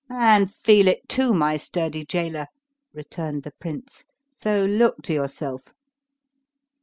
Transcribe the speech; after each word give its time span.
"And 0.09 0.51
feel 0.51 0.87
it 0.87 1.07
too, 1.07 1.31
my 1.31 1.57
sturdy 1.57 2.03
jailer," 2.03 2.47
returned 2.91 3.43
the 3.43 3.51
prince; 3.61 4.03
"so 4.31 4.65
look 4.65 5.03
to 5.03 5.13
yourself." 5.13 5.73